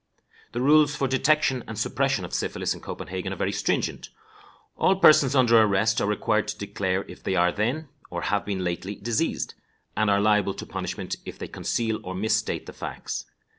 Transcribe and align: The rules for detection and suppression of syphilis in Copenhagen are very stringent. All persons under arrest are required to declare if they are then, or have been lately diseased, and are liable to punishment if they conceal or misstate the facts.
The 0.53 0.61
rules 0.61 0.95
for 0.95 1.07
detection 1.07 1.63
and 1.67 1.77
suppression 1.77 2.25
of 2.25 2.33
syphilis 2.33 2.73
in 2.73 2.79
Copenhagen 2.79 3.31
are 3.33 3.35
very 3.35 3.51
stringent. 3.51 4.09
All 4.75 4.95
persons 4.95 5.35
under 5.35 5.61
arrest 5.61 6.01
are 6.01 6.07
required 6.07 6.47
to 6.47 6.57
declare 6.57 7.03
if 7.03 7.21
they 7.21 7.35
are 7.35 7.51
then, 7.51 7.87
or 8.09 8.23
have 8.23 8.43
been 8.43 8.63
lately 8.63 8.95
diseased, 8.95 9.53
and 9.95 10.09
are 10.09 10.19
liable 10.19 10.55
to 10.55 10.65
punishment 10.65 11.17
if 11.23 11.37
they 11.37 11.47
conceal 11.47 11.99
or 12.03 12.15
misstate 12.15 12.65
the 12.65 12.73
facts. 12.73 13.25